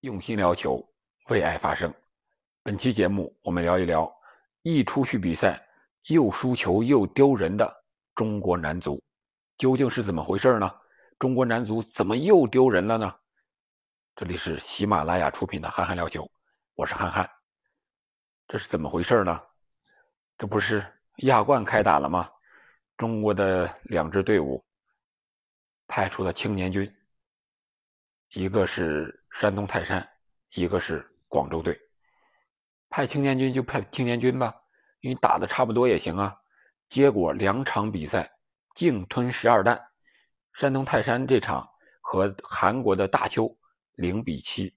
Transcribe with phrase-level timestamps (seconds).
[0.00, 0.86] 用心聊球，
[1.28, 1.92] 为爱发声。
[2.62, 4.14] 本期节目，我们聊一聊
[4.62, 5.66] 一出去比赛
[6.08, 9.02] 又输球又丢人的中国男足，
[9.56, 10.70] 究竟是怎么回事呢？
[11.18, 13.14] 中国男足怎么又丢人了呢？
[14.14, 16.22] 这里是喜马拉雅出品的《憨憨聊球》，
[16.74, 17.28] 我是憨憨。
[18.46, 19.40] 这是怎么回事呢？
[20.36, 20.84] 这不是
[21.18, 22.30] 亚冠开打了吗？
[22.98, 24.62] 中国的两支队伍
[25.86, 26.94] 派出了青年军，
[28.32, 29.22] 一个是。
[29.38, 30.08] 山东泰山，
[30.54, 31.78] 一个是广州队，
[32.88, 34.54] 派青年军就派青年军吧，
[35.00, 36.34] 因为打的差不多也行啊。
[36.88, 38.32] 结果两场比赛
[38.74, 39.78] 净吞十二弹，
[40.54, 41.68] 山东泰山这场
[42.00, 43.58] 和韩国的大邱
[43.94, 44.74] 零比七，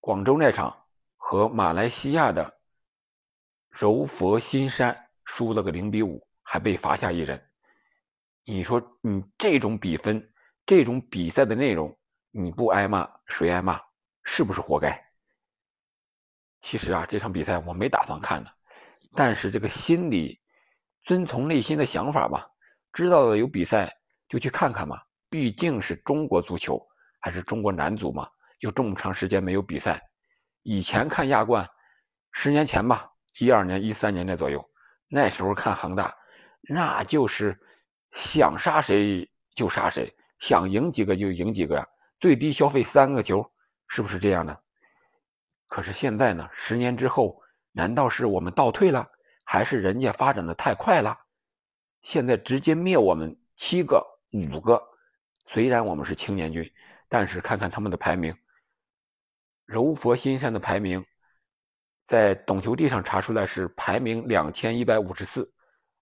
[0.00, 0.86] 广州那场
[1.18, 2.58] 和马来西亚的
[3.68, 7.50] 柔佛新山输了个零比五，还被罚下一人。
[8.46, 10.32] 你说你这种比分，
[10.64, 11.94] 这种比赛的内容。
[12.30, 13.80] 你不挨骂，谁挨骂？
[14.22, 15.02] 是不是活该？
[16.60, 18.50] 其实啊，这场比赛我没打算看的，
[19.14, 20.40] 但是这个心里
[21.02, 22.46] 遵从内心的想法吧，
[22.92, 23.92] 知道了有比赛
[24.28, 25.00] 就去看看嘛。
[25.28, 26.80] 毕竟是中国足球，
[27.20, 30.00] 还是中国男足嘛，有这么长时间没有比赛。
[30.62, 31.68] 以前看亚冠，
[32.32, 34.62] 十年前吧，一二年、一三年那左右，
[35.08, 36.14] 那时候看恒大，
[36.68, 37.58] 那就是
[38.12, 41.86] 想杀谁就杀谁，想赢几个就赢几个呀。
[42.20, 43.50] 最低消费三个球，
[43.88, 44.56] 是不是这样的？
[45.66, 46.46] 可是现在呢？
[46.52, 47.40] 十年之后，
[47.72, 49.10] 难道是我们倒退了，
[49.42, 51.18] 还是人家发展的太快了？
[52.02, 54.82] 现在直接灭我们七个、五个。
[55.46, 56.70] 虽然我们是青年军，
[57.08, 58.36] 但是看看他们的排名，
[59.64, 61.04] 柔佛新山的排名，
[62.06, 65.50] 在懂球帝上查出来是排名两千一百五十四，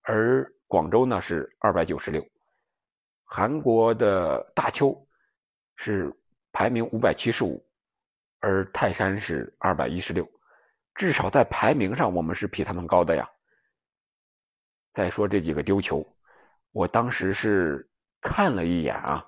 [0.02, 2.26] 而广州呢是二百九十六，
[3.24, 5.07] 韩国的大邱。
[5.80, 6.12] 是
[6.52, 7.64] 排名五百七十五，
[8.40, 10.28] 而泰山是二百一十六，
[10.96, 13.30] 至少在排名上我们是比他们高的呀。
[14.92, 16.04] 再说这几个丢球，
[16.72, 17.88] 我当时是
[18.20, 19.24] 看了一眼啊，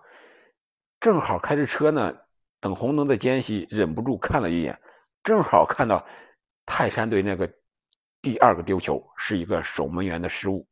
[0.99, 2.13] 正好开着车呢，
[2.59, 4.77] 等红灯的间隙，忍不住看了一眼，
[5.23, 6.05] 正好看到
[6.67, 7.49] 泰山队那个
[8.21, 10.67] 第二个丢球是一个守门员的失误，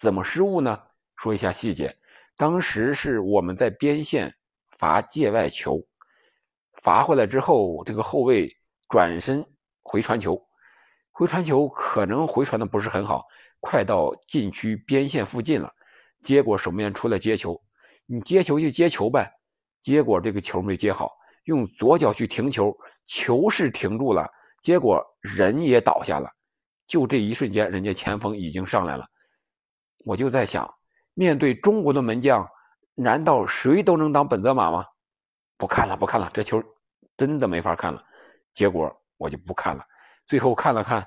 [0.00, 0.82] 怎么失误呢？
[1.16, 1.94] 说一下细节，
[2.38, 4.34] 当时是我们在边线。
[4.78, 5.84] 罚界外球，
[6.82, 8.56] 罚回来之后，这个后卫
[8.88, 9.44] 转身
[9.82, 10.40] 回传球，
[11.10, 13.26] 回传球可能回传的不是很好，
[13.58, 15.68] 快到禁区边线附近了，
[16.22, 17.60] 结果守门员出来接球，
[18.06, 19.28] 你接球就接球呗，
[19.80, 21.10] 结果这个球没接好，
[21.44, 22.72] 用左脚去停球，
[23.04, 24.30] 球是停住了，
[24.62, 26.30] 结果人也倒下了，
[26.86, 29.04] 就这一瞬间，人家前锋已经上来了，
[30.04, 30.72] 我就在想，
[31.14, 32.48] 面对中国的门将。
[33.00, 34.84] 难道谁都能当本泽马吗？
[35.56, 36.60] 不看了，不看了，这球
[37.16, 38.04] 真的没法看了。
[38.52, 39.86] 结果我就不看了。
[40.26, 41.06] 最后看了看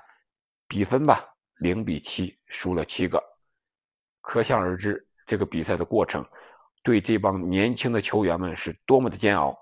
[0.66, 1.22] 比分吧，
[1.56, 3.22] 零比七，输了七个。
[4.22, 6.26] 可想而知，这个比赛的过程
[6.82, 9.54] 对这帮年轻的球员们是多么的煎熬，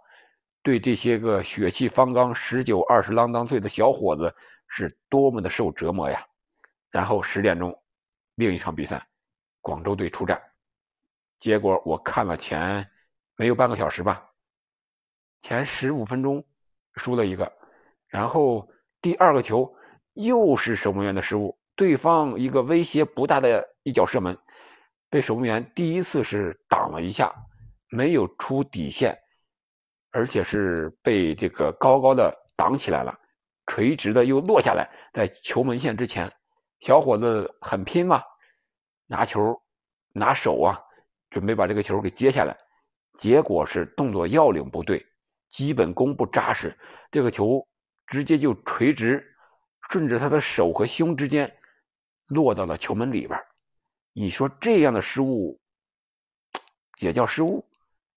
[0.63, 4.33] 对这些个血气方刚、十九二十啷当岁的小伙子
[4.69, 6.25] 是多么的受折磨呀！
[6.93, 7.77] 然后十点钟，
[8.37, 9.05] 另一场比赛，
[9.61, 10.41] 广州队出战。
[11.41, 12.87] 结果我看了前
[13.35, 14.23] 没有半个小时吧，
[15.41, 16.45] 前十五分钟
[16.97, 17.51] 输了一个，
[18.09, 18.69] 然后
[19.01, 19.75] 第二个球
[20.13, 24.37] 又是守门员的失误，对方一个威胁不大的一脚射门，
[25.09, 27.35] 被守门员第一次是挡了一下，
[27.89, 29.19] 没有出底线，
[30.11, 33.19] 而且是被这个高高的挡起来了，
[33.67, 36.31] 垂直的又落下来，在球门线之前，
[36.81, 38.23] 小伙子很拼嘛，
[39.07, 39.59] 拿球
[40.13, 40.79] 拿手啊。
[41.31, 42.57] 准备把这个球给接下来，
[43.17, 45.07] 结果是动作要领不对，
[45.49, 46.77] 基本功不扎实，
[47.11, 47.67] 这个球
[48.07, 49.25] 直接就垂直，
[49.89, 51.51] 顺着他的手和胸之间
[52.27, 53.41] 落到了球门里边。
[54.13, 55.61] 你说这样的失误
[57.01, 57.65] 也叫失误，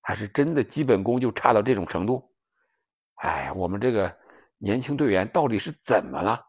[0.01, 2.27] 还是真的基本功就差到这种程度？
[3.15, 4.13] 哎，我们这个
[4.57, 6.43] 年轻队员到底是怎么了？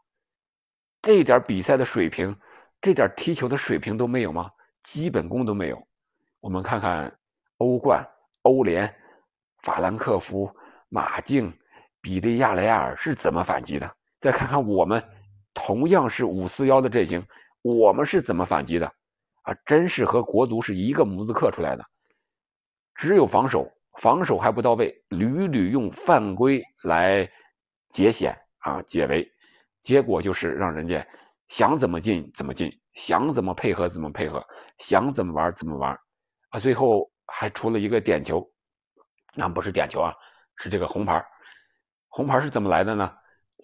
[1.02, 2.34] 这点比赛的水平，
[2.81, 4.50] 这点踢球的水平都没有吗？
[4.82, 5.87] 基本功都没有。
[6.44, 7.11] 我们看看
[7.56, 8.06] 欧冠、
[8.43, 8.94] 欧联，
[9.62, 10.55] 法兰克福、
[10.91, 11.50] 马竞、
[12.02, 13.91] 比利亚雷亚尔是怎么反击的？
[14.20, 15.02] 再看看我们，
[15.55, 17.26] 同样是五四幺的阵型，
[17.62, 18.87] 我们是怎么反击的？
[19.44, 21.82] 啊，真是和国足是一个模子刻出来的。
[22.94, 23.67] 只有防守，
[24.02, 27.26] 防守还不到位，屡屡用犯规来
[27.88, 29.26] 解险啊解围，
[29.81, 31.02] 结果就是让人家
[31.49, 34.46] 想怎么进怎么进，想怎么配合怎么配合，
[34.76, 35.99] 想怎么玩怎么玩。
[36.55, 38.49] 啊，最后还出了一个点球，
[39.35, 40.15] 那不是点球啊，
[40.59, 41.21] 是这个红牌。
[42.09, 43.12] 红牌是怎么来的呢？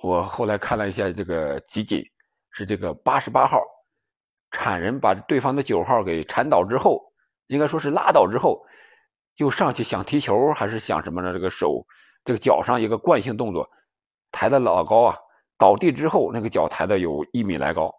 [0.03, 2.03] 我后来看了一下这个集锦，
[2.51, 3.63] 是这个八十八号
[4.51, 7.01] 铲人把对方的九号给铲倒之后，
[7.47, 8.61] 应该说是拉倒之后，
[9.37, 11.33] 又上去想踢球还是想什么呢？
[11.33, 11.87] 这个手
[12.25, 13.71] 这个脚上一个惯性动作，
[14.33, 15.17] 抬的老高啊，
[15.57, 17.95] 倒地之后那个脚抬的有一米来高，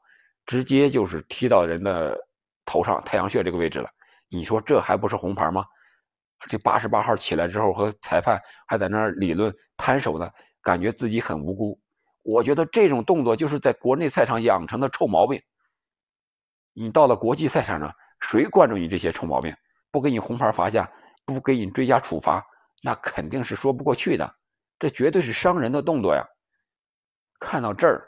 [0.46, 2.20] 直接就是踢到人的
[2.66, 3.90] 头上太阳穴这个位置了。
[4.31, 5.66] 你说这还不是红牌吗？
[6.48, 10.31] 这八十八号起来之后和裁判还在那儿理论摊手呢，
[10.63, 11.80] 感觉自己很无辜。
[12.24, 15.42] 我觉得这种动作就是在国内赛场养成的臭毛病。
[16.74, 19.54] 你到了国际赛场上，谁惯着你这些臭毛病？
[19.92, 20.89] 不给你红牌罚下，
[21.25, 22.44] 不给你追加处罚，
[22.81, 24.36] 那肯定是说不过去的。
[24.80, 26.25] 这绝对是伤人的动作呀！
[27.39, 28.07] 看到这儿，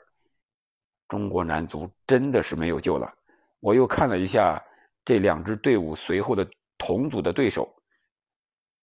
[1.08, 3.14] 中国男足真的是没有救了。
[3.60, 4.64] 我又看了一下
[5.06, 7.74] 这两支队伍随后的同组的对手，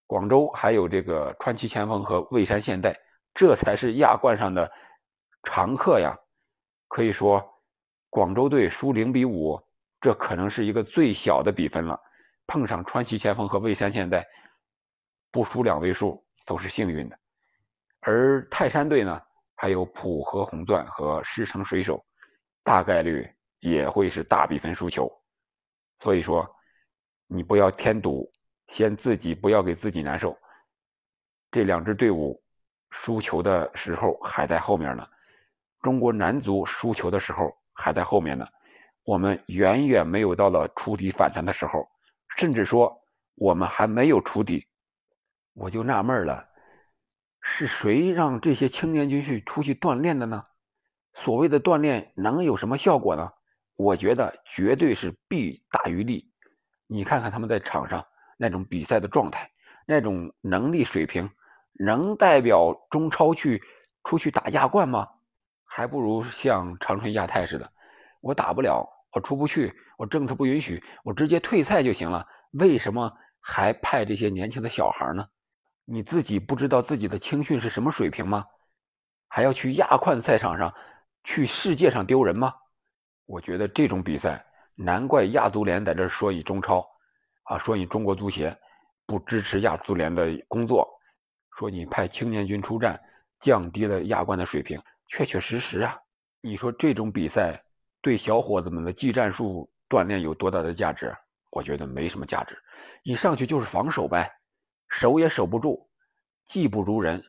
[0.06, 2.98] 广州还有这个川崎前锋和蔚山现代，
[3.34, 4.70] 这才是亚冠上的。
[5.42, 6.14] 常客呀，
[6.88, 7.42] 可以说
[8.10, 9.58] 广州队输零比五，
[9.98, 11.98] 这可能是一个最小的比分了。
[12.46, 14.26] 碰上川崎前锋和蔚山现代，
[15.30, 17.18] 不输两位数都是幸运的。
[18.00, 19.22] 而泰山队呢，
[19.56, 22.04] 还有浦和红钻和狮城水手，
[22.62, 23.26] 大概率
[23.60, 25.10] 也会是大比分输球。
[26.00, 26.48] 所以说，
[27.26, 28.30] 你不要添堵，
[28.68, 30.36] 先自己不要给自己难受。
[31.50, 32.42] 这两支队伍
[32.90, 35.06] 输球的时候还在后面呢。
[35.82, 38.46] 中国男足输球的时候还在后面呢，
[39.04, 41.88] 我们远远没有到了触底反弹的时候，
[42.36, 42.94] 甚至说
[43.34, 44.66] 我们还没有触底，
[45.54, 46.46] 我就纳闷了，
[47.40, 50.44] 是谁让这些青年军去出去锻炼的呢？
[51.14, 53.32] 所谓的锻炼能有什么效果呢？
[53.80, 56.30] 我觉得绝对是弊大于利。
[56.86, 58.04] 你看看他们在场上
[58.36, 59.50] 那种比赛的状态，
[59.86, 61.30] 那种能力水平，
[61.78, 63.62] 能代表中超去
[64.04, 65.08] 出去打亚冠吗？
[65.64, 67.72] 还不如像长春亚泰似的，
[68.20, 72.26] 我打不了，我出不去，我政策不允许，我直接退赛就行了。
[72.50, 73.10] 为什么
[73.40, 75.26] 还派这些年轻的小孩呢？
[75.86, 78.44] 你自己不知道自己的青训是什么水平吗？
[79.28, 80.74] 还要去亚冠赛场上，
[81.24, 82.52] 去世界上丢人吗？
[83.30, 84.44] 我觉得这种比赛，
[84.74, 86.84] 难怪亚足联在这说你中超，
[87.44, 88.58] 啊，说你中国足协
[89.06, 90.84] 不支持亚足联的工作，
[91.56, 93.00] 说你派青年军出战，
[93.38, 94.82] 降低了亚冠的水平。
[95.06, 95.96] 确确实实啊，
[96.40, 97.62] 你说这种比赛
[98.02, 101.16] 对小伙子们的技战术锻炼有多大的价值？
[101.50, 102.58] 我觉得没什么价值。
[103.04, 104.28] 你上去就是防守呗，
[104.88, 105.88] 守也守不住，
[106.46, 107.22] 技不如人。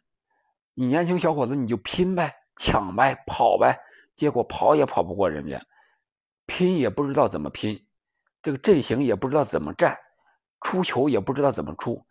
[0.74, 3.80] 你年轻小伙子你就拼呗，抢呗，跑呗，
[4.16, 5.64] 结果跑也跑不过人家，
[6.52, 7.86] 拼也不知道怎么拼，
[8.44, 9.98] 这个阵型也不知道怎么站，
[10.60, 12.06] 出球也不知道怎么出。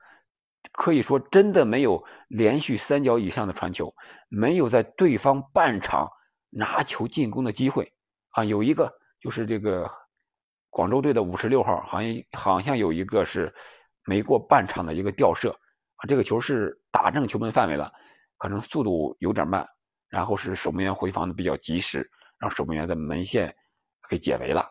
[0.73, 3.95] 可以说，真的没有连续三脚以上的传球，
[4.31, 6.09] 没有在对方半场
[6.49, 7.93] 拿球进攻的机会
[8.31, 8.43] 啊！
[8.43, 8.91] 有一个
[9.21, 9.91] 就是这个
[10.71, 13.55] 广州队的五十六号，好像好像有一个是
[14.07, 15.51] 没过半场的一个吊射
[15.97, 17.93] 啊，这个球是打正球门范围了，
[18.39, 19.69] 可能速度有点慢，
[20.09, 23.55] 然后是守门员回防的比较及时，让守门员在门线
[24.11, 24.69] 给解围了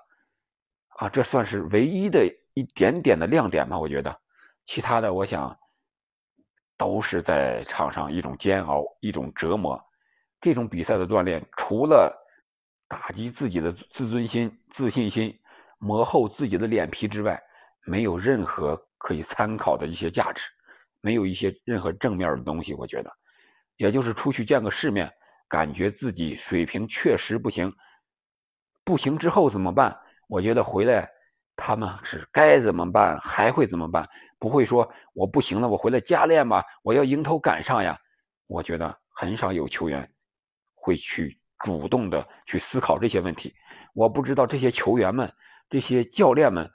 [0.99, 1.09] 啊！
[1.09, 3.79] 这算是唯一的一点点的亮点吧？
[3.79, 4.15] 我觉得，
[4.65, 5.57] 其他的我想。
[6.79, 9.77] 都是在场上一种煎熬，一种折磨。
[10.39, 12.09] 这种比赛的锻炼，除了
[12.87, 15.37] 打击自己的自尊心、自信心，
[15.77, 17.37] 磨厚自己的脸皮之外，
[17.85, 20.43] 没有任何可以参考的一些价值，
[21.01, 22.73] 没有一些任何正面的东西。
[22.73, 23.11] 我觉得，
[23.75, 25.11] 也就是出去见个世面，
[25.49, 27.75] 感觉自己水平确实不行，
[28.89, 29.95] 不行之后怎么办？
[30.27, 31.07] 我觉得回来
[31.55, 34.09] 他们是该怎么办，还会怎么办？
[34.39, 37.95] 不会说我不行了，我回来加练吧，我要迎头赶上呀。
[38.47, 40.11] 我觉得很少有球员
[40.73, 43.53] 会去主动的去思考这些问题。
[43.93, 45.31] 我不知道这些球员们、
[45.69, 46.67] 这些教练们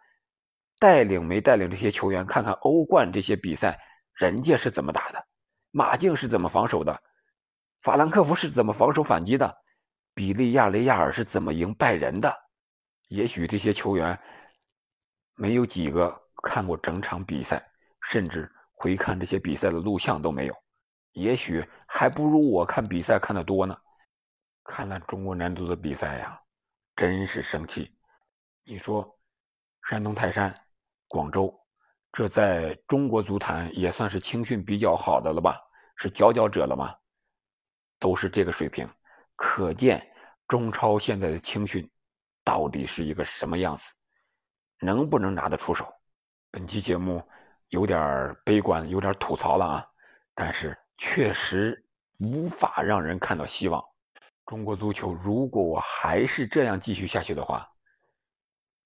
[0.79, 3.77] 带领没带领这些球员看看欧冠这些比赛，
[4.13, 5.27] 人家是怎么打的，
[5.73, 7.03] 马竞是怎么防守的，
[7.83, 9.53] 法兰克福是怎么防守反击的，
[10.15, 12.35] 比利亚雷亚尔是怎么赢拜仁的。
[13.09, 14.19] 也许这些球员
[15.35, 16.23] 没有几个。
[16.47, 17.67] 看过整场比赛，
[18.03, 20.55] 甚至回看这些比赛的录像都没有，
[21.13, 23.75] 也许还不如我看比赛看的多呢。
[24.63, 26.39] 看了中国男足的比赛呀，
[26.95, 27.97] 真是生气。
[28.65, 29.19] 你说，
[29.89, 30.55] 山东泰山、
[31.09, 31.59] 广州，
[32.13, 35.59] 这在中国足坛也算是青训比较好的了吧？
[35.97, 36.95] 是佼佼者了吗？
[37.99, 38.87] 都是这个水平，
[39.37, 40.07] 可见
[40.47, 41.91] 中超现在的青训
[42.45, 43.85] 到底是一个什么样子，
[44.81, 45.87] 能不能拿得出手？
[46.51, 47.23] 本期节目
[47.69, 49.87] 有点悲观，有点吐槽了啊，
[50.35, 51.85] 但是确实
[52.21, 53.85] 无法让人看到希望。
[54.47, 57.69] 中国足球如果我还是这样继续下去的话，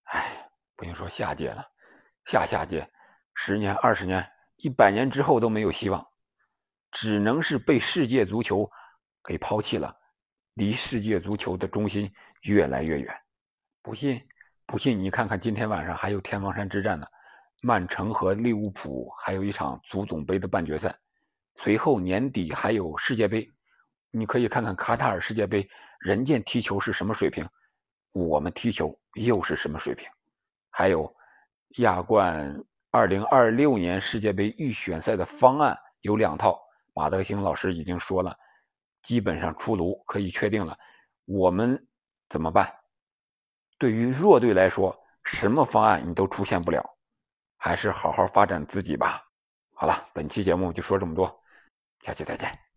[0.05, 1.69] 哎，不用说下届了，
[2.27, 2.89] 下下届，
[3.35, 4.25] 十年、二十年、
[4.57, 6.07] 一百年之后都没有希望，
[6.93, 8.71] 只能是被世界足球
[9.25, 9.95] 给抛弃了，
[10.59, 12.13] 离世界足球的中心
[12.43, 13.15] 越来越远。
[13.81, 14.21] 不信，
[14.67, 17.07] 不信你看看今天晚上还有天王山之战呢。
[17.63, 20.93] 曼城和利物浦还有一场足总杯的半决赛，
[21.55, 23.49] 随后年底还有世界杯，
[24.11, 25.69] 你可以看看卡塔尔世界杯，
[26.01, 27.49] 人家踢球是什么水平，
[28.11, 30.09] 我们踢球又是什么水平？
[30.71, 31.13] 还有
[31.77, 36.61] 亚冠2026年世界杯预选赛的方案有两套，
[36.95, 38.37] 马德兴老师已经说了，
[39.09, 40.79] 基本上出炉，可以确定了。
[41.25, 41.89] 我们
[42.29, 42.71] 怎么办？
[43.79, 46.85] 对于弱队来说，什么方案你都出现不了。
[47.57, 49.25] 还是好好发展自己吧。
[49.73, 51.43] 好了，本期节目就说这么多，
[52.03, 52.68] 下期再见。